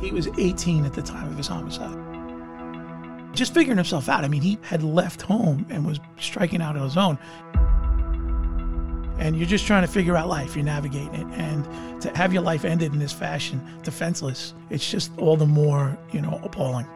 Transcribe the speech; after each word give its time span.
He 0.00 0.12
was 0.12 0.28
18 0.38 0.84
at 0.84 0.92
the 0.92 1.02
time 1.02 1.28
of 1.28 1.36
his 1.36 1.48
homicide. 1.48 1.96
Just 3.34 3.52
figuring 3.52 3.76
himself 3.76 4.08
out. 4.08 4.24
I 4.24 4.28
mean, 4.28 4.42
he 4.42 4.58
had 4.62 4.82
left 4.82 5.22
home 5.22 5.66
and 5.70 5.84
was 5.86 5.98
striking 6.18 6.62
out 6.62 6.76
on 6.76 6.84
his 6.84 6.96
own. 6.96 7.18
And 9.18 9.36
you're 9.36 9.48
just 9.48 9.66
trying 9.66 9.82
to 9.82 9.88
figure 9.88 10.16
out 10.16 10.28
life, 10.28 10.54
you're 10.54 10.64
navigating 10.64 11.14
it. 11.14 11.26
And 11.32 12.00
to 12.02 12.16
have 12.16 12.32
your 12.32 12.42
life 12.42 12.64
ended 12.64 12.92
in 12.92 13.00
this 13.00 13.12
fashion, 13.12 13.60
defenseless, 13.82 14.54
it's 14.70 14.88
just 14.88 15.10
all 15.18 15.36
the 15.36 15.46
more, 15.46 15.98
you 16.12 16.20
know, 16.20 16.40
appalling. 16.44 16.86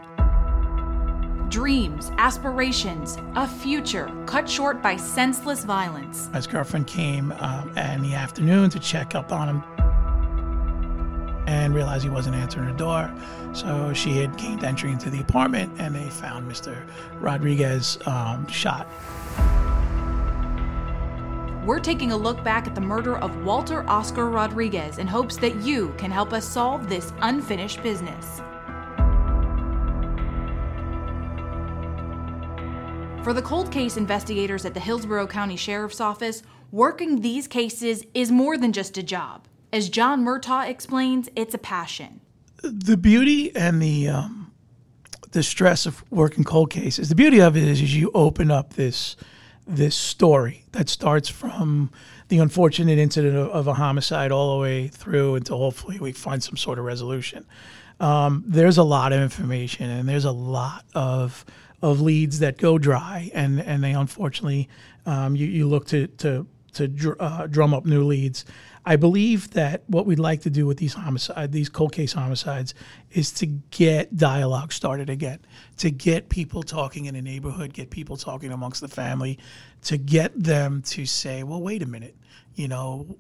Dreams, 1.48 2.11
aspirations, 2.19 3.19
a 3.34 3.46
future 3.46 4.11
cut 4.27 4.48
short 4.48 4.80
by 4.80 4.96
senseless 4.96 5.64
violence. 5.64 6.30
His 6.32 6.46
girlfriend 6.46 6.87
came 6.87 7.32
um, 7.32 7.77
in 7.77 8.03
the 8.03 8.14
afternoon 8.14 8.71
to 8.71 8.79
check 8.79 9.14
up 9.16 9.32
on 9.32 9.48
him 9.48 9.82
and 11.53 11.75
realized 11.75 12.03
he 12.03 12.11
wasn't 12.11 12.34
answering 12.34 12.66
her 12.66 12.77
door. 12.77 13.13
So 13.53 13.93
she 13.93 14.17
had 14.17 14.36
gained 14.36 14.64
entry 14.64 14.90
into 14.90 15.11
the 15.11 15.21
apartment 15.21 15.72
and 15.79 15.94
they 15.94 16.08
found 16.08 16.50
Mr. 16.50 16.77
Rodriguez 17.21 17.99
um, 18.07 18.46
shot. 18.49 18.89
We're 21.64 21.79
taking 21.79 22.11
a 22.11 22.17
look 22.17 22.43
back 22.43 22.67
at 22.67 22.75
the 22.75 22.80
murder 22.80 23.18
of 23.18 23.44
Walter 23.44 23.89
Oscar 23.89 24.30
Rodriguez 24.30 24.99
in 24.99 25.07
hopes 25.07 25.36
that 25.36 25.54
you 25.57 25.94
can 25.96 26.11
help 26.11 26.32
us 26.32 26.49
solve 26.49 26.89
this 26.89 27.13
unfinished 27.21 27.82
business. 27.82 28.41
For 33.22 33.33
the 33.33 33.42
cold 33.42 33.70
case 33.70 33.97
investigators 33.97 34.64
at 34.64 34.75
the 34.75 34.80
Hillsborough 34.80 35.28
County 35.28 35.55
Sheriff's 35.55 36.00
Office, 36.00 36.42
working 36.72 37.20
these 37.20 37.47
cases 37.47 38.05
is 38.14 38.33
more 38.33 38.58
than 38.58 38.72
just 38.72 38.98
a 38.98 39.03
job. 39.03 39.47
As 39.72 39.89
John 39.89 40.22
Murtaugh 40.25 40.69
explains, 40.69 41.31
it's 41.34 41.55
a 41.55 41.58
passion. 41.58 42.20
The 42.62 42.97
beauty 42.97 43.55
and 43.56 43.80
the 43.80 44.08
um, 44.08 44.53
the 45.33 45.42
stress 45.42 45.86
of 45.86 46.05
working 46.10 46.44
cold 46.44 46.70
cases. 46.70 47.08
The 47.08 47.14
beauty 47.14 47.41
of 47.41 47.56
it 47.56 47.64
is, 47.64 47.80
is 47.80 47.97
you 47.97 48.10
open 48.14 48.50
up 48.50 48.74
this 48.74 49.16
this 49.66 49.97
story 49.97 50.64
that 50.72 50.88
starts 50.88 51.28
from 51.28 51.91
the 52.28 52.38
unfortunate 52.38 52.98
incident 52.98 53.36
of, 53.36 53.48
of 53.48 53.66
a 53.66 53.74
homicide 53.74 54.30
all 54.30 54.56
the 54.56 54.62
way 54.62 54.88
through 54.88 55.36
until 55.36 55.58
hopefully 55.58 55.98
we 56.00 56.12
find 56.12 56.42
some 56.42 56.56
sort 56.56 56.78
of 56.78 56.84
resolution. 56.84 57.47
Um, 58.00 58.42
there's 58.47 58.78
a 58.78 58.82
lot 58.82 59.12
of 59.12 59.20
information 59.20 59.88
and 59.88 60.08
there's 60.08 60.25
a 60.25 60.32
lot 60.32 60.84
of 60.94 61.44
of 61.80 62.00
leads 62.00 62.38
that 62.38 62.58
go 62.58 62.78
dry, 62.78 63.30
and 63.34 63.60
and 63.60 63.82
they 63.82 63.92
unfortunately 63.92 64.69
um, 65.06 65.34
you, 65.34 65.47
you 65.47 65.66
look 65.66 65.86
to 65.86 66.06
to 66.08 66.47
to 66.75 66.89
dr- 66.89 67.17
uh, 67.20 67.47
drum 67.47 67.75
up 67.75 67.84
new 67.84 68.05
leads. 68.05 68.45
I 68.84 68.97
believe 68.97 69.51
that 69.51 69.83
what 69.87 70.06
we'd 70.06 70.19
like 70.19 70.41
to 70.42 70.51
do 70.51 70.67
with 70.67 70.78
these 70.78 70.95
homicide, 70.95 71.53
these 71.53 71.69
cold 71.69 71.92
case 71.92 72.12
homicides, 72.12 72.75
is 73.12 73.31
to 73.33 73.47
get 73.47 74.17
dialogue 74.17 74.73
started 74.73 75.09
again, 75.09 75.39
to 75.78 75.91
get 75.91 76.28
people 76.28 76.62
talking 76.62 77.05
in 77.05 77.15
the 77.15 77.23
neighborhood, 77.23 77.73
get 77.73 77.91
people 77.91 78.17
talking 78.17 78.50
amongst 78.50 78.81
the 78.81 78.89
family, 78.89 79.39
to 79.83 79.97
get 79.97 80.33
them 80.34 80.83
to 80.83 81.06
say, 81.06 81.45
"Well, 81.45 81.62
wait 81.62 81.83
a 81.83 81.87
minute, 81.87 82.17
you 82.55 82.67
know, 82.67 83.17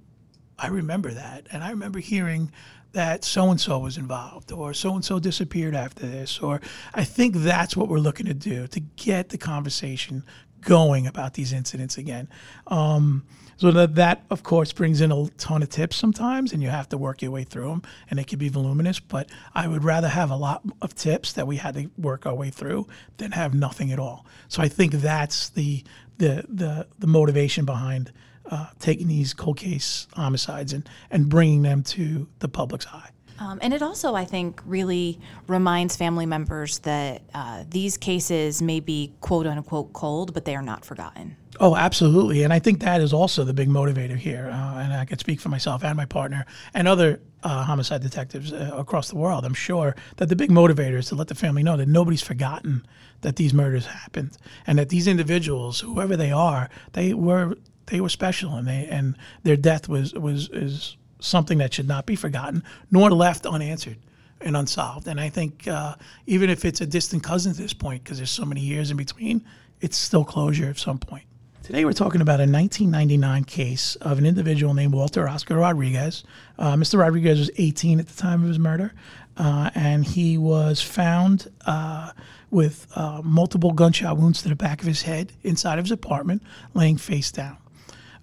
I 0.58 0.66
remember 0.68 1.12
that, 1.12 1.46
and 1.52 1.62
I 1.62 1.70
remember 1.70 2.00
hearing 2.00 2.50
that 2.92 3.24
so 3.24 3.50
and 3.50 3.60
so 3.60 3.78
was 3.78 3.96
involved, 3.96 4.52
or 4.52 4.74
so 4.74 4.94
and 4.94 5.04
so 5.04 5.18
disappeared 5.18 5.74
after 5.74 6.06
this, 6.06 6.40
or 6.40 6.60
I 6.92 7.04
think 7.04 7.36
that's 7.36 7.76
what 7.76 7.88
we're 7.88 7.98
looking 7.98 8.26
to 8.26 8.34
do 8.34 8.66
to 8.66 8.80
get 8.80 9.30
the 9.30 9.38
conversation 9.38 10.24
going 10.62 11.06
about 11.06 11.34
these 11.34 11.52
incidents 11.52 11.98
again. 11.98 12.28
Um, 12.66 13.24
so 13.56 13.70
that, 13.70 13.94
that, 13.94 14.24
of 14.30 14.42
course, 14.42 14.72
brings 14.72 15.00
in 15.00 15.12
a 15.12 15.28
ton 15.38 15.62
of 15.62 15.68
tips 15.68 15.96
sometimes, 15.96 16.52
and 16.52 16.62
you 16.62 16.68
have 16.68 16.88
to 16.88 16.98
work 16.98 17.22
your 17.22 17.30
way 17.30 17.44
through 17.44 17.68
them, 17.68 17.82
and 18.10 18.18
it 18.18 18.26
can 18.26 18.38
be 18.38 18.48
voluminous. 18.48 18.98
But 18.98 19.30
I 19.54 19.68
would 19.68 19.84
rather 19.84 20.08
have 20.08 20.30
a 20.30 20.36
lot 20.36 20.62
of 20.80 20.94
tips 20.94 21.32
that 21.34 21.46
we 21.46 21.56
had 21.56 21.74
to 21.74 21.90
work 21.96 22.26
our 22.26 22.34
way 22.34 22.50
through 22.50 22.86
than 23.18 23.32
have 23.32 23.54
nothing 23.54 23.92
at 23.92 23.98
all. 23.98 24.26
So 24.48 24.62
I 24.62 24.68
think 24.68 24.92
that's 24.92 25.50
the 25.50 25.84
the 26.18 26.44
the, 26.48 26.86
the 26.98 27.06
motivation 27.06 27.64
behind 27.64 28.12
uh, 28.50 28.66
taking 28.78 29.08
these 29.08 29.34
cold 29.34 29.58
case 29.58 30.08
homicides 30.14 30.72
and, 30.72 30.88
and 31.10 31.28
bringing 31.28 31.62
them 31.62 31.82
to 31.82 32.28
the 32.40 32.48
public's 32.48 32.86
eye. 32.88 33.10
Um, 33.38 33.58
and 33.62 33.74
it 33.74 33.82
also, 33.82 34.14
I 34.14 34.24
think, 34.24 34.60
really 34.66 35.18
reminds 35.46 35.96
family 35.96 36.26
members 36.26 36.78
that 36.80 37.22
uh, 37.34 37.64
these 37.68 37.96
cases 37.96 38.62
may 38.62 38.80
be 38.80 39.12
quote 39.20 39.46
unquote 39.46 39.92
cold, 39.92 40.34
but 40.34 40.44
they 40.44 40.54
are 40.54 40.62
not 40.62 40.84
forgotten. 40.84 41.36
Oh, 41.60 41.76
absolutely. 41.76 42.42
And 42.44 42.52
I 42.52 42.58
think 42.58 42.80
that 42.80 43.00
is 43.00 43.12
also 43.12 43.44
the 43.44 43.52
big 43.52 43.68
motivator 43.68 44.16
here. 44.16 44.50
Uh, 44.52 44.78
and 44.80 44.92
I 44.92 45.04
can 45.04 45.18
speak 45.18 45.40
for 45.40 45.48
myself 45.48 45.84
and 45.84 45.96
my 45.96 46.06
partner 46.06 46.46
and 46.72 46.88
other 46.88 47.20
uh, 47.42 47.64
homicide 47.64 48.02
detectives 48.02 48.52
uh, 48.52 48.70
across 48.76 49.10
the 49.10 49.16
world. 49.16 49.44
I'm 49.44 49.54
sure 49.54 49.94
that 50.16 50.28
the 50.28 50.36
big 50.36 50.50
motivator 50.50 50.94
is 50.94 51.06
to 51.08 51.14
let 51.14 51.28
the 51.28 51.34
family 51.34 51.62
know 51.62 51.76
that 51.76 51.88
nobody's 51.88 52.22
forgotten 52.22 52.86
that 53.20 53.36
these 53.36 53.52
murders 53.52 53.86
happened 53.86 54.38
and 54.66 54.78
that 54.78 54.88
these 54.88 55.06
individuals, 55.06 55.80
whoever 55.80 56.16
they 56.16 56.32
are, 56.32 56.70
they 56.92 57.14
were 57.14 57.56
they 57.86 58.00
were 58.00 58.08
special 58.08 58.54
and 58.54 58.68
they 58.68 58.86
and 58.86 59.16
their 59.42 59.56
death 59.56 59.88
was 59.88 60.14
was 60.14 60.48
is 60.50 60.96
something 61.22 61.58
that 61.58 61.74
should 61.74 61.88
not 61.88 62.06
be 62.06 62.16
forgotten 62.16 62.62
nor 62.90 63.10
left 63.10 63.46
unanswered 63.46 63.98
and 64.40 64.56
unsolved. 64.56 65.06
And 65.06 65.20
I 65.20 65.28
think 65.28 65.68
uh, 65.68 65.94
even 66.26 66.50
if 66.50 66.64
it's 66.64 66.80
a 66.80 66.86
distant 66.86 67.22
cousin 67.22 67.52
at 67.52 67.58
this 67.58 67.72
point, 67.72 68.04
because 68.04 68.18
there's 68.18 68.30
so 68.30 68.44
many 68.44 68.60
years 68.60 68.90
in 68.90 68.96
between, 68.96 69.44
it's 69.80 69.96
still 69.96 70.24
closure 70.24 70.68
at 70.68 70.78
some 70.78 70.98
point. 70.98 71.24
Today 71.62 71.84
we're 71.84 71.92
talking 71.92 72.20
about 72.20 72.40
a 72.40 72.50
1999 72.50 73.44
case 73.44 73.94
of 73.96 74.18
an 74.18 74.26
individual 74.26 74.74
named 74.74 74.94
Walter 74.94 75.28
Oscar 75.28 75.56
Rodriguez. 75.56 76.24
Uh, 76.58 76.74
Mr. 76.74 76.98
Rodriguez 76.98 77.38
was 77.38 77.50
18 77.56 78.00
at 78.00 78.08
the 78.08 78.20
time 78.20 78.42
of 78.42 78.48
his 78.48 78.58
murder, 78.58 78.92
uh, 79.36 79.70
and 79.76 80.04
he 80.04 80.36
was 80.36 80.82
found 80.82 81.48
uh, 81.64 82.10
with 82.50 82.88
uh, 82.96 83.22
multiple 83.22 83.70
gunshot 83.70 84.18
wounds 84.18 84.42
to 84.42 84.48
the 84.48 84.56
back 84.56 84.80
of 84.80 84.88
his 84.88 85.02
head 85.02 85.32
inside 85.44 85.78
of 85.78 85.84
his 85.84 85.92
apartment, 85.92 86.42
laying 86.74 86.96
face 86.96 87.30
down. 87.30 87.56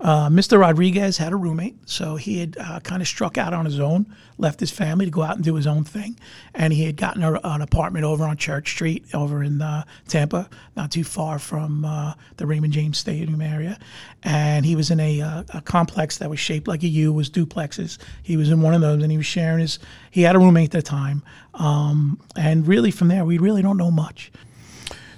Uh, 0.02 0.30
Mr. 0.30 0.58
Rodriguez 0.58 1.18
had 1.18 1.34
a 1.34 1.36
roommate, 1.36 1.76
so 1.86 2.16
he 2.16 2.40
had 2.40 2.58
uh, 2.58 2.80
kind 2.80 3.02
of 3.02 3.08
struck 3.08 3.38
out 3.38 3.54
on 3.54 3.66
his 3.66 3.82
own, 3.82 4.06
left 4.38 4.62
his 4.62 4.72
family 4.72 5.04
to 5.04 5.12
go 5.12 5.22
out 5.22 5.36
and 5.36 5.44
do 5.44 5.56
his 5.56 5.68
own 5.68 5.84
thing, 5.84 6.18
and 6.54 6.72
he 6.72 6.86
had 6.86 6.96
gotten 6.96 7.22
a, 7.22 7.38
an 7.44 7.62
apartment 7.62 8.06
over 8.06 8.24
on 8.24 8.38
Church 8.38 8.72
Street, 8.72 9.04
over 9.14 9.44
in 9.44 9.62
uh, 9.62 9.84
Tampa, 10.08 10.50
not 10.78 10.90
too 10.90 11.04
far 11.04 11.38
from 11.38 11.84
uh, 11.84 12.14
the 12.38 12.46
Raymond 12.46 12.72
James 12.72 12.98
Stadium 12.98 13.42
area, 13.42 13.78
and 14.24 14.66
he 14.66 14.74
was 14.78 14.90
in 14.90 15.02
a, 15.02 15.20
uh, 15.20 15.44
a, 15.54 15.62
complex 15.62 16.18
that 16.20 16.30
was 16.30 16.40
shaped 16.40 16.70
like 16.70 16.84
a 16.84 16.88
U, 16.88 17.12
was 17.12 17.30
duplexes. 17.30 17.98
He 18.24 18.38
was 18.38 18.50
in 18.50 18.62
one 18.62 18.74
of 18.74 18.80
those, 18.80 19.04
and 19.04 19.12
he 19.12 19.18
was 19.18 19.26
sharing 19.26 19.60
his. 19.60 19.80
He 20.12 20.22
had 20.22 20.36
a 20.36 20.40
roommate 20.40 20.74
at 20.74 20.80
the 20.80 20.82
time, 20.82 21.24
um, 21.56 22.22
and 22.38 22.66
really 22.66 22.92
from 22.92 23.10
there, 23.10 23.26
we 23.26 23.38
really 23.38 23.62
don't 23.62 23.78
know 23.78 23.92
much. 23.92 24.32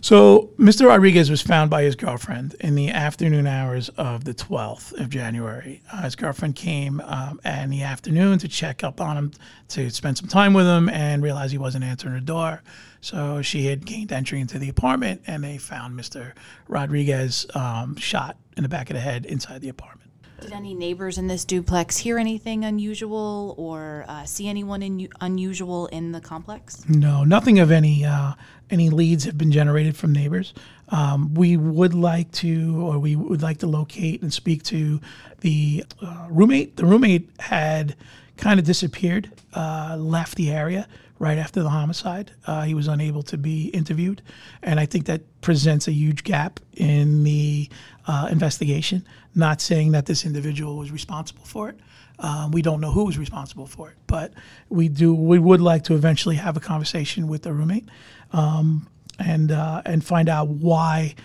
So 0.03 0.49
Mr. 0.57 0.87
Rodriguez 0.87 1.29
was 1.29 1.43
found 1.43 1.69
by 1.69 1.83
his 1.83 1.95
girlfriend 1.95 2.55
in 2.59 2.73
the 2.73 2.89
afternoon 2.89 3.45
hours 3.45 3.89
of 3.89 4.23
the 4.23 4.33
12th 4.33 4.99
of 4.99 5.11
January. 5.11 5.83
Uh, 5.93 6.01
his 6.01 6.15
girlfriend 6.15 6.55
came 6.55 6.99
um, 7.01 7.39
in 7.45 7.69
the 7.69 7.83
afternoon 7.83 8.39
to 8.39 8.47
check 8.47 8.83
up 8.83 8.99
on 8.99 9.15
him, 9.15 9.31
to 9.67 9.91
spend 9.91 10.17
some 10.17 10.27
time 10.27 10.55
with 10.55 10.65
him, 10.65 10.89
and 10.89 11.21
realized 11.21 11.51
he 11.51 11.59
wasn't 11.59 11.83
answering 11.83 12.15
her 12.15 12.19
door. 12.19 12.63
So 13.01 13.43
she 13.43 13.67
had 13.67 13.85
gained 13.85 14.11
entry 14.11 14.39
into 14.39 14.57
the 14.57 14.69
apartment, 14.69 15.21
and 15.27 15.43
they 15.43 15.59
found 15.59 15.97
Mr. 15.99 16.33
Rodriguez 16.67 17.45
um, 17.53 17.95
shot 17.95 18.37
in 18.57 18.63
the 18.63 18.69
back 18.69 18.89
of 18.89 18.95
the 18.95 19.01
head 19.01 19.27
inside 19.27 19.61
the 19.61 19.69
apartment. 19.69 20.00
Did 20.41 20.53
any 20.53 20.73
neighbors 20.73 21.19
in 21.19 21.27
this 21.27 21.45
duplex 21.45 21.97
hear 21.97 22.17
anything 22.17 22.65
unusual 22.65 23.53
or 23.59 24.05
uh, 24.07 24.25
see 24.25 24.49
anyone 24.49 24.81
in, 24.81 25.07
unusual 25.21 25.85
in 25.87 26.13
the 26.13 26.19
complex? 26.19 26.83
No, 26.89 27.23
nothing 27.23 27.59
of 27.59 27.69
any 27.69 28.03
uh, 28.03 28.33
any 28.71 28.89
leads 28.89 29.25
have 29.25 29.37
been 29.37 29.51
generated 29.51 29.95
from 29.95 30.13
neighbors. 30.13 30.55
Um, 30.89 31.35
we 31.35 31.57
would 31.57 31.93
like 31.93 32.31
to, 32.33 32.81
or 32.87 32.97
we 32.97 33.15
would 33.15 33.43
like 33.43 33.59
to 33.59 33.67
locate 33.67 34.23
and 34.23 34.33
speak 34.33 34.63
to 34.63 34.99
the 35.41 35.85
uh, 36.01 36.27
roommate. 36.31 36.75
The 36.75 36.85
roommate 36.85 37.29
had 37.39 37.95
kind 38.37 38.59
of 38.59 38.65
disappeared, 38.65 39.31
uh, 39.53 39.95
left 39.97 40.35
the 40.35 40.51
area 40.51 40.87
right 41.19 41.37
after 41.37 41.61
the 41.61 41.69
homicide. 41.69 42.31
Uh, 42.47 42.63
he 42.63 42.73
was 42.73 42.87
unable 42.87 43.21
to 43.23 43.37
be 43.37 43.67
interviewed, 43.67 44.21
and 44.63 44.79
I 44.79 44.85
think 44.85 45.05
that 45.05 45.21
presents 45.41 45.87
a 45.87 45.91
huge 45.91 46.23
gap 46.23 46.59
in 46.73 47.23
the 47.23 47.69
uh, 48.07 48.27
investigation. 48.31 49.05
Not 49.35 49.61
saying 49.61 49.91
that 49.91 50.07
this 50.07 50.25
individual 50.25 50.77
was 50.77 50.91
responsible 50.91 51.45
for 51.45 51.69
it. 51.69 51.79
Um, 52.19 52.51
we 52.51 52.61
don't 52.61 52.81
know 52.81 52.91
who 52.91 53.05
was 53.05 53.17
responsible 53.17 53.65
for 53.65 53.89
it, 53.89 53.97
but 54.07 54.33
we 54.69 54.87
do. 54.89 55.13
We 55.13 55.39
would 55.39 55.61
like 55.61 55.83
to 55.85 55.95
eventually 55.95 56.35
have 56.35 56.57
a 56.57 56.59
conversation 56.59 57.27
with 57.27 57.43
the 57.43 57.53
roommate 57.53 57.89
um, 58.31 58.87
and 59.19 59.51
uh, 59.51 59.81
and 59.85 60.03
find 60.03 60.29
out 60.29 60.47
why 60.47 61.15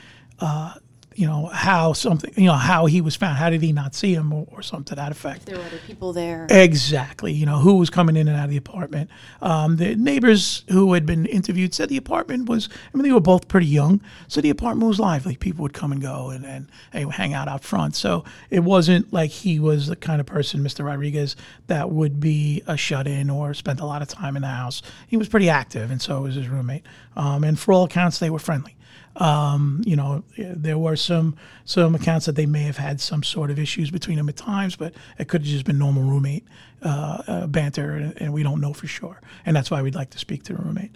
uh, 0.40 0.75
you 1.16 1.26
know 1.26 1.46
how 1.46 1.94
something 1.94 2.30
you 2.36 2.44
know 2.44 2.52
how 2.52 2.84
he 2.84 3.00
was 3.00 3.16
found. 3.16 3.38
How 3.38 3.48
did 3.48 3.62
he 3.62 3.72
not 3.72 3.94
see 3.94 4.14
him 4.14 4.32
or, 4.32 4.46
or 4.52 4.60
something 4.60 4.84
to 4.84 4.94
that 4.96 5.12
effect? 5.12 5.46
There 5.46 5.56
were 5.56 5.64
other 5.64 5.80
people 5.86 6.12
there. 6.12 6.46
exactly. 6.50 7.32
You 7.32 7.46
know 7.46 7.58
who 7.58 7.76
was 7.76 7.88
coming 7.88 8.16
in 8.16 8.28
and 8.28 8.36
out 8.36 8.44
of 8.44 8.50
the 8.50 8.58
apartment. 8.58 9.08
Um, 9.40 9.76
the 9.76 9.96
neighbors 9.96 10.64
who 10.68 10.92
had 10.92 11.06
been 11.06 11.24
interviewed 11.24 11.72
said 11.72 11.88
the 11.88 11.96
apartment 11.96 12.48
was 12.48 12.68
i 12.92 12.96
mean 12.96 13.04
they 13.04 13.12
were 13.12 13.20
both 13.20 13.48
pretty 13.48 13.66
young. 13.66 14.02
So 14.28 14.42
the 14.42 14.50
apartment 14.50 14.88
was 14.88 15.00
lively. 15.00 15.36
People 15.36 15.62
would 15.62 15.72
come 15.72 15.90
and 15.90 16.02
go 16.02 16.28
and, 16.28 16.44
and, 16.44 16.68
and 16.92 17.10
hang 17.10 17.32
out 17.32 17.48
out 17.48 17.64
front. 17.64 17.96
So 17.96 18.24
it 18.50 18.60
wasn't 18.60 19.10
like 19.10 19.30
he 19.30 19.58
was 19.58 19.86
the 19.86 19.96
kind 19.96 20.20
of 20.20 20.26
person 20.26 20.60
mr 20.60 20.84
rodriguez 20.84 21.34
that 21.66 21.90
would 21.90 22.20
be 22.20 22.62
a 22.66 22.76
shut-in 22.76 23.30
or 23.30 23.54
spent 23.54 23.80
a 23.80 23.86
lot 23.86 24.02
of 24.02 24.08
time 24.08 24.36
in 24.36 24.42
the 24.42 24.48
house. 24.48 24.82
He 25.06 25.16
was 25.16 25.28
pretty 25.28 25.48
active 25.48 25.90
and 25.90 26.02
so 26.02 26.22
was 26.22 26.34
his 26.34 26.48
roommate. 26.48 26.84
Um, 27.16 27.42
and 27.42 27.58
for 27.58 27.72
all 27.72 27.84
accounts 27.84 28.19
they 28.19 28.28
were 28.28 28.38
friendly 28.38 28.76
um, 29.16 29.82
you 29.86 29.96
know, 29.96 30.22
there 30.36 30.78
were 30.78 30.96
some 30.96 31.36
some 31.64 31.94
accounts 31.94 32.26
that 32.26 32.36
they 32.36 32.46
may 32.46 32.62
have 32.62 32.76
had 32.76 33.00
some 33.00 33.22
sort 33.22 33.50
of 33.50 33.58
issues 33.58 33.90
between 33.90 34.16
them 34.18 34.28
at 34.28 34.36
times, 34.36 34.76
but 34.76 34.94
it 35.18 35.28
could 35.28 35.40
have 35.42 35.48
just 35.48 35.64
been 35.64 35.78
normal 35.78 36.02
roommate 36.02 36.46
uh, 36.82 37.22
uh, 37.26 37.46
banter, 37.46 37.92
and, 37.92 38.20
and 38.20 38.32
we 38.32 38.42
don't 38.42 38.60
know 38.60 38.72
for 38.72 38.86
sure. 38.86 39.20
And 39.46 39.56
that's 39.56 39.70
why 39.70 39.80
we'd 39.82 39.94
like 39.94 40.10
to 40.10 40.18
speak 40.18 40.42
to 40.44 40.52
the 40.52 40.62
roommate. 40.62 40.92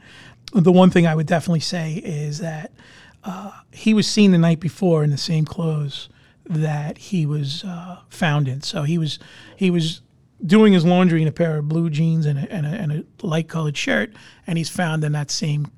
The 0.52 0.72
one 0.72 0.90
thing 0.90 1.06
I 1.06 1.14
would 1.14 1.26
definitely 1.26 1.60
say 1.60 1.94
is 1.94 2.40
that 2.40 2.72
uh, 3.24 3.52
he 3.72 3.94
was 3.94 4.06
seen 4.06 4.32
the 4.32 4.38
night 4.38 4.60
before 4.60 5.02
in 5.02 5.10
the 5.10 5.18
same 5.18 5.44
clothes 5.44 6.08
that 6.44 6.98
he 6.98 7.24
was 7.24 7.64
uh, 7.64 8.00
found 8.08 8.48
in. 8.48 8.60
So 8.60 8.82
he 8.82 8.98
was 8.98 9.18
he 9.56 9.70
was 9.70 10.02
doing 10.44 10.72
his 10.72 10.84
laundry 10.84 11.22
in 11.22 11.28
a 11.28 11.32
pair 11.32 11.58
of 11.58 11.68
blue 11.68 11.90
jeans 11.90 12.26
and 12.26 12.38
a, 12.38 12.52
and 12.52 12.66
a, 12.66 12.70
and 12.70 12.92
a 12.92 13.26
light 13.26 13.48
colored 13.48 13.76
shirt, 13.76 14.12
and 14.46 14.58
he's 14.58 14.70
found 14.70 15.04
in 15.04 15.12
that 15.12 15.30
same 15.30 15.70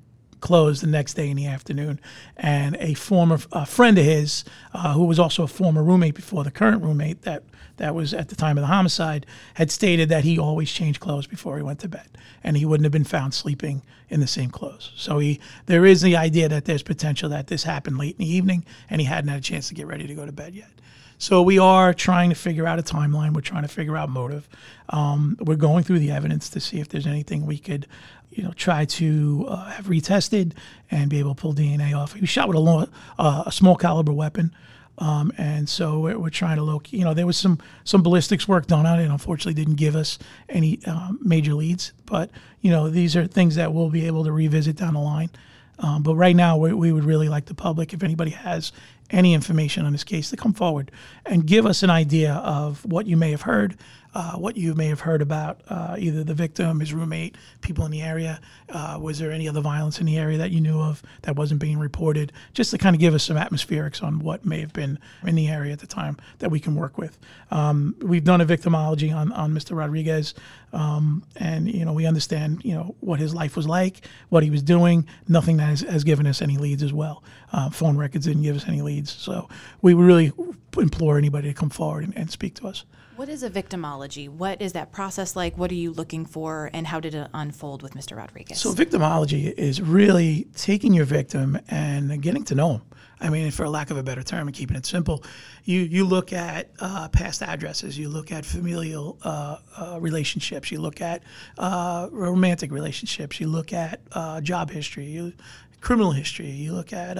closed 0.43 0.83
the 0.83 0.87
next 0.87 1.13
day 1.13 1.29
in 1.29 1.37
the 1.37 1.47
afternoon. 1.47 2.01
And 2.35 2.75
a 2.81 2.93
former 2.95 3.39
a 3.53 3.65
friend 3.65 3.97
of 3.97 4.03
his, 4.03 4.43
uh, 4.73 4.93
who 4.93 5.05
was 5.05 5.17
also 5.17 5.43
a 5.43 5.47
former 5.47 5.81
roommate 5.81 6.15
before 6.15 6.43
the 6.43 6.51
current 6.51 6.83
roommate 6.83 7.21
that 7.21 7.43
that 7.77 7.95
was 7.95 8.13
at 8.13 8.27
the 8.27 8.35
time 8.35 8.57
of 8.57 8.61
the 8.61 8.67
homicide, 8.67 9.25
had 9.53 9.71
stated 9.71 10.09
that 10.09 10.25
he 10.25 10.37
always 10.37 10.69
changed 10.69 10.99
clothes 10.99 11.25
before 11.27 11.55
he 11.55 11.63
went 11.63 11.79
to 11.79 11.87
bed, 11.87 12.09
and 12.43 12.57
he 12.57 12.65
wouldn't 12.65 12.83
have 12.83 12.91
been 12.91 13.05
found 13.05 13.33
sleeping 13.33 13.81
in 14.09 14.19
the 14.19 14.27
same 14.27 14.49
clothes. 14.49 14.91
So 14.97 15.17
he 15.19 15.39
there 15.65 15.85
is 15.85 16.01
the 16.01 16.17
idea 16.17 16.49
that 16.49 16.65
there's 16.65 16.83
potential 16.83 17.29
that 17.29 17.47
this 17.47 17.63
happened 17.63 17.97
late 17.97 18.17
in 18.19 18.25
the 18.25 18.35
evening, 18.35 18.65
and 18.89 18.99
he 18.99 19.07
hadn't 19.07 19.29
had 19.29 19.39
a 19.39 19.41
chance 19.41 19.69
to 19.69 19.73
get 19.73 19.87
ready 19.87 20.07
to 20.07 20.13
go 20.13 20.25
to 20.25 20.33
bed 20.33 20.53
yet. 20.53 20.69
So 21.17 21.41
we 21.41 21.59
are 21.59 21.93
trying 21.93 22.29
to 22.29 22.35
figure 22.35 22.67
out 22.67 22.79
a 22.79 22.83
timeline. 22.83 23.33
We're 23.33 23.41
trying 23.41 23.63
to 23.63 23.67
figure 23.67 23.95
out 23.95 24.09
motive. 24.09 24.47
Um, 24.89 25.37
we're 25.39 25.55
going 25.55 25.83
through 25.83 25.99
the 25.99 26.11
evidence 26.11 26.49
to 26.49 26.59
see 26.59 26.79
if 26.79 26.89
there's 26.89 27.07
anything 27.07 27.45
we 27.45 27.57
could, 27.57 27.87
you 28.31 28.43
know, 28.43 28.51
try 28.51 28.85
to 28.85 29.45
uh, 29.47 29.65
have 29.71 29.85
retested 29.85 30.53
and 30.91 31.09
be 31.09 31.19
able 31.19 31.35
to 31.35 31.41
pull 31.41 31.53
DNA 31.53 31.95
off. 31.95 32.13
He 32.13 32.21
was 32.21 32.29
shot 32.29 32.47
with 32.47 32.57
a, 32.57 32.59
long, 32.59 32.89
uh, 33.17 33.43
a 33.45 33.51
small 33.51 33.75
caliber 33.75 34.11
weapon. 34.13 34.53
Um, 34.99 35.31
and 35.37 35.67
so 35.67 35.99
we're, 35.99 36.19
we're, 36.19 36.29
trying 36.29 36.57
to 36.57 36.63
look. 36.63 36.93
You 36.93 37.03
know, 37.03 37.15
there 37.15 37.25
was 37.25 37.35
some 37.37 37.57
some 37.83 38.03
ballistics 38.03 38.47
work 38.47 38.67
done 38.67 38.85
on 38.85 38.99
it. 38.99 39.05
Unfortunately, 39.05 39.55
didn't 39.55 39.77
give 39.77 39.95
us 39.95 40.19
any 40.49 40.79
um, 40.85 41.19
major 41.23 41.55
leads. 41.55 41.93
But 42.05 42.29
you 42.61 42.69
know, 42.69 42.89
these 42.89 43.15
are 43.15 43.25
things 43.25 43.55
that 43.55 43.73
we'll 43.73 43.89
be 43.89 44.05
able 44.05 44.23
to 44.25 44.31
revisit 44.31 44.75
down 44.75 44.93
the 44.93 44.99
line. 44.99 45.31
Um, 45.79 46.03
but 46.03 46.15
right 46.15 46.35
now, 46.35 46.57
we, 46.57 46.73
we, 46.73 46.91
would 46.91 47.03
really 47.03 47.29
like 47.29 47.45
the 47.45 47.55
public, 47.55 47.93
if 47.93 48.03
anybody 48.03 48.31
has 48.31 48.71
any 49.13 49.33
information 49.33 49.85
on 49.85 49.91
this 49.91 50.03
case, 50.03 50.29
to 50.31 50.37
come 50.37 50.53
forward 50.53 50.91
and 51.25 51.45
give 51.45 51.65
us 51.65 51.83
an 51.83 51.89
idea 51.89 52.33
of 52.33 52.83
what 52.85 53.05
you 53.05 53.15
may 53.15 53.31
have 53.31 53.43
heard, 53.43 53.77
uh, 54.15 54.33
what 54.33 54.55
you 54.55 54.75
may 54.75 54.87
have 54.87 54.99
heard 54.99 55.21
about 55.21 55.61
uh, 55.69 55.95
either 55.97 56.23
the 56.23 56.33
victim, 56.33 56.79
his 56.79 56.93
roommate, 56.93 57.35
people 57.61 57.83
in 57.85 57.91
the 57.91 58.01
area. 58.01 58.39
Uh, 58.69 58.97
was 59.01 59.17
there 59.17 59.31
any 59.31 59.47
other 59.49 59.61
violence 59.61 59.99
in 59.99 60.05
the 60.05 60.17
area 60.17 60.37
that 60.37 60.51
you 60.51 60.61
knew 60.61 60.79
of 60.79 61.01
that 61.23 61.35
wasn't 61.35 61.59
being 61.59 61.79
reported? 61.79 62.31
Just 62.53 62.71
to 62.71 62.77
kind 62.77 62.95
of 62.95 62.99
give 62.99 63.13
us 63.13 63.23
some 63.23 63.37
atmospherics 63.37 64.03
on 64.03 64.19
what 64.19 64.45
may 64.45 64.59
have 64.59 64.73
been 64.73 64.99
in 65.25 65.35
the 65.35 65.47
area 65.47 65.73
at 65.73 65.79
the 65.79 65.87
time 65.87 66.17
that 66.39 66.51
we 66.51 66.59
can 66.59 66.75
work 66.75 66.97
with. 66.97 67.17
Um, 67.49 67.95
we've 68.01 68.23
done 68.23 68.41
a 68.41 68.45
victimology 68.45 69.13
on, 69.15 69.31
on 69.31 69.51
Mr. 69.53 69.75
Rodriguez, 69.75 70.35
um, 70.73 71.23
and 71.35 71.71
you 71.71 71.85
know 71.85 71.93
we 71.93 72.05
understand 72.05 72.63
you 72.63 72.73
know 72.73 72.95
what 72.99 73.19
his 73.19 73.33
life 73.33 73.55
was 73.55 73.67
like, 73.67 74.07
what 74.29 74.43
he 74.43 74.49
was 74.49 74.61
doing. 74.61 75.07
Nothing 75.27 75.57
that 75.57 75.69
has, 75.69 75.81
has 75.81 76.03
given 76.03 76.27
us 76.27 76.41
any 76.41 76.57
leads 76.57 76.83
as 76.83 76.93
well. 76.93 77.23
Uh, 77.51 77.69
phone 77.69 77.97
records 77.97 78.25
didn't 78.25 78.43
give 78.43 78.55
us 78.55 78.67
any 78.67 78.81
leads, 78.81 79.02
so 79.09 79.49
we 79.81 79.93
really 79.93 80.31
implore 80.77 81.17
anybody 81.17 81.49
to 81.49 81.53
come 81.53 81.69
forward 81.69 82.03
and, 82.03 82.17
and 82.17 82.29
speak 82.29 82.55
to 82.55 82.67
us. 82.67 82.85
What 83.15 83.29
is 83.29 83.43
a 83.43 83.49
victimology? 83.49 84.27
What 84.27 84.59
is 84.59 84.73
that 84.73 84.91
process 84.91 85.35
like? 85.35 85.55
What 85.55 85.69
are 85.69 85.75
you 85.75 85.91
looking 85.91 86.25
for, 86.25 86.71
and 86.73 86.87
how 86.87 86.99
did 86.99 87.13
it 87.13 87.29
unfold 87.33 87.83
with 87.83 87.93
Mr. 87.93 88.17
Rodriguez? 88.17 88.59
So, 88.59 88.73
victimology 88.73 89.53
is 89.53 89.81
really 89.81 90.47
taking 90.55 90.93
your 90.93 91.05
victim 91.05 91.59
and 91.69 92.21
getting 92.23 92.43
to 92.45 92.55
know 92.55 92.71
him. 92.73 92.81
I 93.21 93.29
mean, 93.29 93.51
for 93.51 93.69
lack 93.69 93.91
of 93.91 93.97
a 93.97 94.03
better 94.03 94.23
term, 94.23 94.47
and 94.47 94.55
keeping 94.55 94.75
it 94.75 94.85
simple, 94.85 95.23
you 95.63 95.81
you 95.81 96.05
look 96.05 96.33
at 96.33 96.71
uh, 96.79 97.07
past 97.09 97.43
addresses, 97.43 97.97
you 97.97 98.09
look 98.09 98.31
at 98.31 98.45
familial 98.45 99.19
uh, 99.23 99.57
uh, 99.77 99.97
relationships, 100.01 100.71
you 100.71 100.81
look 100.81 100.99
at 100.99 101.23
uh, 101.59 102.09
romantic 102.11 102.71
relationships, 102.71 103.39
you 103.39 103.47
look 103.47 103.73
at 103.73 104.01
uh, 104.13 104.41
job 104.41 104.71
history, 104.71 105.05
you, 105.05 105.33
criminal 105.81 106.11
history, 106.11 106.49
you 106.49 106.73
look 106.73 106.93
at. 106.93 107.17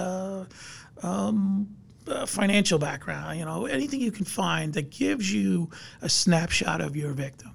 Um, 1.02 1.76
uh, 2.06 2.26
financial 2.26 2.78
background, 2.78 3.38
you 3.38 3.44
know, 3.46 3.64
anything 3.64 3.98
you 3.98 4.12
can 4.12 4.26
find 4.26 4.74
that 4.74 4.90
gives 4.90 5.32
you 5.32 5.70
a 6.02 6.08
snapshot 6.08 6.82
of 6.82 6.94
your 6.96 7.12
victim. 7.12 7.50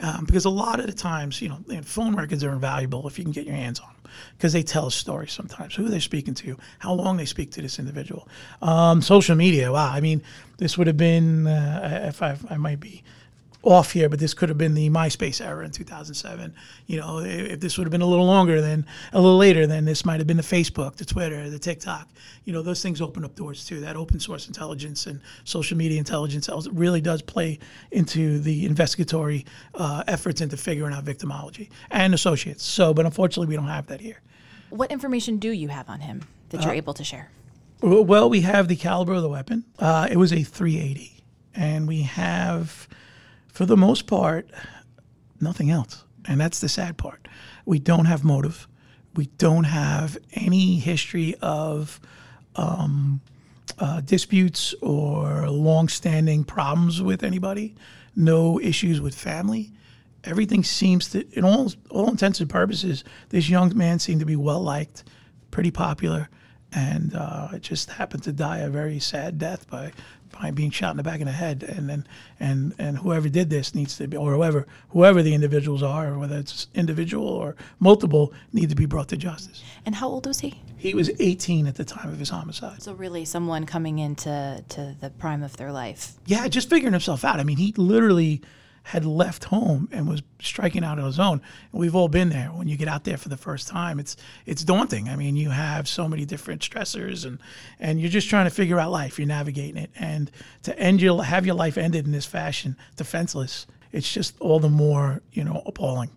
Um, 0.00 0.24
because 0.24 0.44
a 0.44 0.50
lot 0.50 0.80
of 0.80 0.86
the 0.86 0.92
times, 0.92 1.40
you 1.40 1.48
know, 1.48 1.60
phone 1.82 2.16
records 2.16 2.42
are 2.42 2.52
invaluable 2.52 3.06
if 3.06 3.16
you 3.18 3.24
can 3.24 3.32
get 3.32 3.46
your 3.46 3.54
hands 3.54 3.78
on 3.78 3.86
them 3.86 4.12
because 4.36 4.52
they 4.52 4.62
tell 4.62 4.88
a 4.88 4.90
story 4.90 5.28
sometimes, 5.28 5.74
who 5.74 5.88
they're 5.88 6.00
speaking 6.00 6.34
to, 6.34 6.56
how 6.78 6.92
long 6.92 7.16
they 7.16 7.24
speak 7.24 7.52
to 7.52 7.62
this 7.62 7.78
individual. 7.78 8.28
Um, 8.60 9.00
social 9.02 9.36
media, 9.36 9.70
wow, 9.70 9.90
I 9.92 10.00
mean, 10.00 10.22
this 10.58 10.76
would 10.76 10.88
have 10.88 10.96
been, 10.96 11.46
uh, 11.46 12.06
if 12.08 12.22
I, 12.22 12.36
I 12.50 12.56
might 12.56 12.80
be 12.80 13.04
off 13.64 13.92
here, 13.92 14.08
but 14.08 14.18
this 14.18 14.34
could 14.34 14.48
have 14.48 14.58
been 14.58 14.74
the 14.74 14.90
MySpace 14.90 15.44
era 15.44 15.64
in 15.64 15.70
2007. 15.70 16.54
You 16.86 16.98
know, 16.98 17.18
if 17.20 17.60
this 17.60 17.78
would 17.78 17.84
have 17.84 17.92
been 17.92 18.02
a 18.02 18.06
little 18.06 18.26
longer, 18.26 18.60
then 18.60 18.86
a 19.12 19.20
little 19.20 19.38
later, 19.38 19.66
then 19.66 19.84
this 19.84 20.04
might 20.04 20.20
have 20.20 20.26
been 20.26 20.36
the 20.36 20.42
Facebook, 20.42 20.96
the 20.96 21.04
Twitter, 21.04 21.48
the 21.48 21.58
TikTok. 21.58 22.08
You 22.44 22.52
know, 22.52 22.62
those 22.62 22.82
things 22.82 23.00
open 23.00 23.24
up 23.24 23.34
doors 23.34 23.64
too. 23.64 23.80
That 23.80 23.96
open 23.96 24.20
source 24.20 24.46
intelligence 24.46 25.06
and 25.06 25.20
social 25.44 25.76
media 25.76 25.98
intelligence 25.98 26.48
really 26.72 27.00
does 27.00 27.22
play 27.22 27.58
into 27.90 28.38
the 28.38 28.66
investigatory 28.66 29.46
uh, 29.74 30.04
efforts 30.06 30.40
into 30.40 30.56
figuring 30.56 30.94
out 30.94 31.04
victimology 31.04 31.70
and 31.90 32.14
associates. 32.14 32.64
So, 32.64 32.92
but 32.92 33.06
unfortunately, 33.06 33.48
we 33.48 33.56
don't 33.56 33.68
have 33.68 33.86
that 33.86 34.00
here. 34.00 34.20
What 34.70 34.90
information 34.90 35.38
do 35.38 35.50
you 35.50 35.68
have 35.68 35.88
on 35.88 36.00
him 36.00 36.22
that 36.50 36.62
you're 36.62 36.72
uh, 36.72 36.76
able 36.76 36.94
to 36.94 37.04
share? 37.04 37.30
Well, 37.80 38.30
we 38.30 38.40
have 38.42 38.68
the 38.68 38.76
caliber 38.76 39.14
of 39.14 39.22
the 39.22 39.28
weapon. 39.28 39.64
Uh, 39.78 40.08
it 40.10 40.16
was 40.16 40.32
a 40.32 40.42
380, 40.42 41.22
and 41.54 41.86
we 41.86 42.02
have 42.02 42.88
for 43.54 43.64
the 43.64 43.76
most 43.76 44.06
part, 44.08 44.50
nothing 45.40 45.70
else. 45.70 46.04
And 46.26 46.40
that's 46.40 46.60
the 46.60 46.68
sad 46.68 46.98
part. 46.98 47.28
We 47.64 47.78
don't 47.78 48.06
have 48.06 48.24
motive. 48.24 48.66
We 49.14 49.26
don't 49.38 49.64
have 49.64 50.18
any 50.32 50.80
history 50.80 51.36
of 51.40 52.00
um, 52.56 53.20
uh, 53.78 54.00
disputes 54.00 54.74
or 54.82 55.48
long-standing 55.48 56.44
problems 56.44 57.00
with 57.00 57.22
anybody. 57.22 57.76
No 58.16 58.60
issues 58.60 59.00
with 59.00 59.14
family. 59.14 59.72
Everything 60.24 60.64
seems 60.64 61.10
to, 61.10 61.24
in 61.38 61.44
all 61.44 61.70
all 61.90 62.10
intents 62.10 62.40
and 62.40 62.50
purposes, 62.50 63.04
this 63.28 63.48
young 63.48 63.76
man 63.76 63.98
seemed 63.98 64.20
to 64.20 64.26
be 64.26 64.36
well 64.36 64.60
liked, 64.60 65.04
pretty 65.50 65.70
popular, 65.70 66.28
and 66.72 67.14
uh, 67.14 67.58
just 67.58 67.90
happened 67.90 68.24
to 68.24 68.32
die 68.32 68.58
a 68.58 68.70
very 68.70 68.98
sad 68.98 69.38
death 69.38 69.68
by 69.68 69.92
by 70.40 70.50
being 70.50 70.70
shot 70.70 70.90
in 70.90 70.96
the 70.96 71.02
back 71.02 71.20
of 71.20 71.26
the 71.26 71.32
head, 71.32 71.62
and 71.62 71.88
then 71.88 72.06
and 72.40 72.74
and 72.78 72.98
whoever 72.98 73.28
did 73.28 73.50
this 73.50 73.74
needs 73.74 73.96
to 73.98 74.08
be, 74.08 74.16
or 74.16 74.34
whoever 74.34 74.66
whoever 74.90 75.22
the 75.22 75.34
individuals 75.34 75.82
are, 75.82 76.18
whether 76.18 76.38
it's 76.38 76.68
individual 76.74 77.26
or 77.26 77.56
multiple, 77.78 78.32
need 78.52 78.68
to 78.68 78.74
be 78.74 78.86
brought 78.86 79.08
to 79.08 79.16
justice. 79.16 79.62
And 79.86 79.94
how 79.94 80.08
old 80.08 80.26
was 80.26 80.40
he? 80.40 80.60
He 80.76 80.94
was 80.94 81.10
18 81.18 81.66
at 81.66 81.76
the 81.76 81.84
time 81.84 82.10
of 82.10 82.18
his 82.18 82.28
homicide. 82.28 82.82
So 82.82 82.92
really, 82.92 83.24
someone 83.24 83.64
coming 83.64 83.98
into 83.98 84.62
to 84.68 84.96
the 85.00 85.10
prime 85.10 85.42
of 85.42 85.56
their 85.56 85.72
life. 85.72 86.14
Yeah, 86.26 86.46
just 86.48 86.68
figuring 86.68 86.92
himself 86.92 87.24
out. 87.24 87.40
I 87.40 87.44
mean, 87.44 87.56
he 87.56 87.72
literally 87.76 88.42
had 88.84 89.04
left 89.04 89.44
home 89.44 89.88
and 89.90 90.06
was 90.06 90.22
striking 90.40 90.84
out 90.84 90.98
on 90.98 91.06
his 91.06 91.18
own. 91.18 91.40
We've 91.72 91.96
all 91.96 92.08
been 92.08 92.28
there. 92.28 92.48
When 92.48 92.68
you 92.68 92.76
get 92.76 92.86
out 92.86 93.04
there 93.04 93.16
for 93.16 93.30
the 93.30 93.36
first 93.36 93.66
time, 93.66 93.98
it's 93.98 94.14
it's 94.44 94.62
daunting. 94.62 95.08
I 95.08 95.16
mean, 95.16 95.36
you 95.36 95.50
have 95.50 95.88
so 95.88 96.06
many 96.06 96.26
different 96.26 96.60
stressors, 96.60 97.24
and 97.24 97.38
and 97.80 98.00
you're 98.00 98.10
just 98.10 98.28
trying 98.28 98.44
to 98.44 98.50
figure 98.50 98.78
out 98.78 98.92
life. 98.92 99.18
You're 99.18 99.26
navigating 99.26 99.78
it, 99.78 99.90
and 99.96 100.30
to 100.64 100.78
end 100.78 101.00
your 101.00 101.24
have 101.24 101.46
your 101.46 101.54
life 101.54 101.78
ended 101.78 102.04
in 102.04 102.12
this 102.12 102.26
fashion, 102.26 102.76
defenseless. 102.96 103.66
It's 103.90 104.12
just 104.12 104.38
all 104.38 104.60
the 104.60 104.68
more 104.68 105.22
you 105.32 105.44
know 105.44 105.62
appalling. 105.66 106.10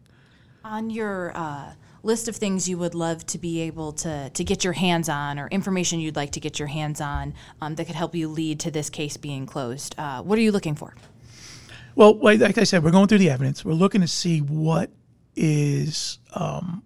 On 0.63 0.89
your. 0.89 1.35
Uh 1.35 1.73
list 2.03 2.29
of 2.29 2.35
things 2.37 2.69
you 2.69 2.77
would 2.77 2.95
love 2.95 3.25
to 3.25 3.37
be 3.37 3.59
able 3.59 3.91
to, 3.91 4.29
to 4.29 4.43
get 4.43 4.63
your 4.63 4.71
hands 4.71 5.09
on 5.09 5.37
or 5.37 5.47
information 5.49 5.99
you'd 5.99 6.15
like 6.15 6.31
to 6.31 6.39
get 6.39 6.57
your 6.57 6.69
hands 6.69 7.01
on 7.01 7.33
um, 7.59 7.75
that 7.75 7.85
could 7.85 7.95
help 7.95 8.15
you 8.15 8.29
lead 8.29 8.61
to 8.61 8.71
this 8.71 8.89
case 8.89 9.17
being 9.17 9.45
closed. 9.45 9.93
Uh, 9.97 10.21
what 10.21 10.39
are 10.39 10.41
you 10.41 10.53
looking 10.53 10.75
for? 10.75 10.95
Well, 11.97 12.19
like 12.19 12.59
I 12.59 12.63
said, 12.63 12.83
we're 12.83 12.91
going 12.91 13.07
through 13.07 13.17
the 13.17 13.31
evidence. 13.31 13.65
We're 13.65 13.73
looking 13.73 14.01
to 14.01 14.07
see 14.07 14.39
what 14.39 14.91
is 15.35 16.19
um, 16.35 16.83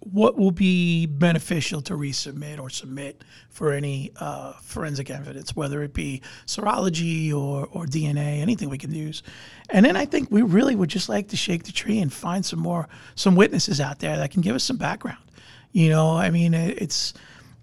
what 0.00 0.38
will 0.38 0.52
be 0.52 1.04
beneficial 1.04 1.82
to 1.82 1.92
resubmit 1.92 2.58
or 2.58 2.70
submit 2.70 3.24
for 3.50 3.74
any 3.74 4.12
uh, 4.16 4.54
forensic 4.62 5.10
evidence, 5.10 5.54
whether 5.54 5.82
it 5.82 5.92
be 5.92 6.22
serology 6.46 7.30
or, 7.30 7.68
or 7.70 7.84
DNA, 7.84 8.40
anything 8.40 8.70
we 8.70 8.78
can 8.78 8.90
use. 8.90 9.22
And 9.68 9.84
then 9.84 9.96
I 9.98 10.06
think 10.06 10.30
we 10.30 10.40
really 10.40 10.74
would 10.74 10.88
just 10.88 11.10
like 11.10 11.28
to 11.28 11.36
shake 11.36 11.64
the 11.64 11.72
tree 11.72 11.98
and 11.98 12.10
find 12.10 12.42
some 12.42 12.60
more 12.60 12.88
some 13.16 13.36
witnesses 13.36 13.82
out 13.82 13.98
there 13.98 14.16
that 14.16 14.30
can 14.30 14.40
give 14.40 14.56
us 14.56 14.64
some 14.64 14.78
background. 14.78 15.22
You 15.72 15.90
know, 15.90 16.16
I 16.16 16.30
mean, 16.30 16.54
it's 16.54 17.12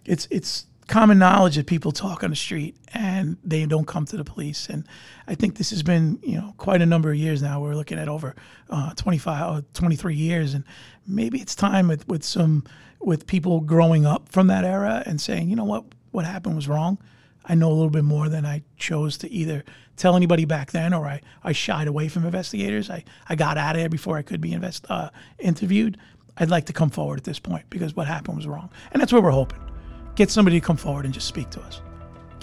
it's 0.05 0.27
it's 0.29 0.67
common 0.87 1.17
knowledge 1.17 1.55
that 1.55 1.65
people 1.65 1.91
talk 1.91 2.23
on 2.23 2.29
the 2.29 2.35
street 2.35 2.77
and 3.23 3.37
they 3.43 3.65
don't 3.65 3.87
come 3.87 4.05
to 4.05 4.17
the 4.17 4.23
police. 4.23 4.67
And 4.67 4.85
I 5.27 5.35
think 5.35 5.55
this 5.57 5.69
has 5.71 5.81
been, 5.81 6.19
you 6.21 6.37
know, 6.37 6.53
quite 6.57 6.81
a 6.81 6.85
number 6.85 7.09
of 7.09 7.15
years 7.15 7.41
now. 7.41 7.61
We're 7.61 7.75
looking 7.75 7.97
at 7.97 8.09
over 8.09 8.35
uh, 8.69 8.93
25, 8.95 9.57
uh, 9.57 9.61
23 9.73 10.15
years. 10.15 10.53
And 10.53 10.63
maybe 11.07 11.39
it's 11.39 11.55
time 11.55 11.87
with, 11.87 12.07
with 12.07 12.23
some, 12.23 12.65
with 12.99 13.25
people 13.25 13.61
growing 13.61 14.05
up 14.05 14.29
from 14.29 14.47
that 14.47 14.65
era 14.65 15.03
and 15.05 15.19
saying, 15.19 15.49
you 15.49 15.55
know 15.55 15.63
what, 15.63 15.85
what 16.11 16.25
happened 16.25 16.55
was 16.55 16.67
wrong. 16.67 16.97
I 17.45 17.55
know 17.55 17.69
a 17.69 17.73
little 17.73 17.89
bit 17.89 18.03
more 18.03 18.29
than 18.29 18.45
I 18.45 18.63
chose 18.77 19.17
to 19.19 19.31
either 19.31 19.63
tell 19.97 20.15
anybody 20.15 20.45
back 20.45 20.71
then 20.71 20.93
or 20.93 21.05
I, 21.07 21.21
I 21.43 21.51
shied 21.53 21.87
away 21.87 22.07
from 22.07 22.25
investigators. 22.25 22.89
I, 22.89 23.03
I 23.27 23.35
got 23.35 23.57
out 23.57 23.75
of 23.75 23.81
there 23.81 23.89
before 23.89 24.17
I 24.17 24.21
could 24.21 24.41
be 24.41 24.53
invest, 24.53 24.85
uh, 24.89 25.09
interviewed. 25.39 25.97
I'd 26.37 26.49
like 26.49 26.65
to 26.65 26.73
come 26.73 26.89
forward 26.89 27.19
at 27.19 27.25
this 27.25 27.39
point 27.39 27.65
because 27.69 27.95
what 27.95 28.07
happened 28.07 28.37
was 28.37 28.47
wrong. 28.47 28.69
And 28.91 29.01
that's 29.01 29.13
what 29.13 29.23
we're 29.23 29.31
hoping 29.31 29.59
get 30.15 30.29
somebody 30.29 30.59
to 30.59 30.65
come 30.65 30.77
forward 30.77 31.05
and 31.05 31.13
just 31.13 31.27
speak 31.27 31.49
to 31.49 31.61
us. 31.61 31.81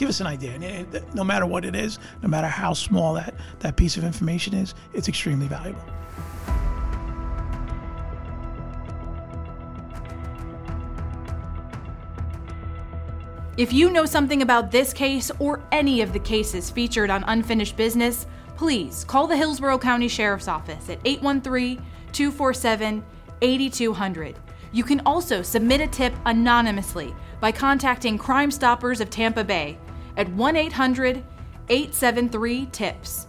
Give 0.00 0.08
us 0.08 0.20
an 0.20 0.26
idea. 0.26 0.52
And 0.52 1.04
no 1.14 1.22
matter 1.22 1.44
what 1.44 1.62
it 1.66 1.76
is, 1.76 1.98
no 2.22 2.28
matter 2.30 2.46
how 2.46 2.72
small 2.72 3.12
that, 3.12 3.34
that 3.58 3.76
piece 3.76 3.98
of 3.98 4.04
information 4.04 4.54
is, 4.54 4.74
it's 4.94 5.08
extremely 5.08 5.46
valuable. 5.46 5.84
If 13.58 13.74
you 13.74 13.90
know 13.90 14.06
something 14.06 14.40
about 14.40 14.70
this 14.70 14.94
case 14.94 15.30
or 15.38 15.62
any 15.70 16.00
of 16.00 16.14
the 16.14 16.18
cases 16.18 16.70
featured 16.70 17.10
on 17.10 17.22
Unfinished 17.24 17.76
Business, 17.76 18.26
please 18.56 19.04
call 19.04 19.26
the 19.26 19.36
Hillsborough 19.36 19.80
County 19.80 20.08
Sheriff's 20.08 20.48
Office 20.48 20.88
at 20.88 20.98
813 21.04 21.76
247 22.12 23.04
8200. 23.42 24.38
You 24.72 24.82
can 24.82 25.02
also 25.04 25.42
submit 25.42 25.82
a 25.82 25.86
tip 25.86 26.14
anonymously 26.24 27.14
by 27.38 27.52
contacting 27.52 28.16
Crime 28.16 28.50
Stoppers 28.50 29.02
of 29.02 29.10
Tampa 29.10 29.44
Bay 29.44 29.76
at 30.16 30.28
1 30.30 30.56
800 30.56 31.24
873 31.68 32.66
TIPS. 32.66 33.26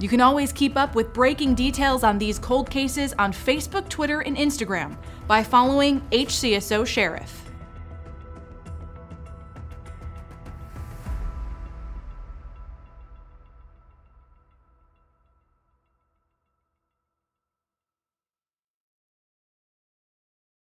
You 0.00 0.08
can 0.08 0.20
always 0.20 0.52
keep 0.52 0.76
up 0.76 0.94
with 0.94 1.12
breaking 1.12 1.54
details 1.54 2.04
on 2.04 2.18
these 2.18 2.38
cold 2.38 2.70
cases 2.70 3.14
on 3.18 3.32
Facebook, 3.32 3.88
Twitter, 3.88 4.20
and 4.20 4.36
Instagram 4.36 4.96
by 5.26 5.42
following 5.42 6.00
HCSO 6.12 6.86
Sheriff. 6.86 7.47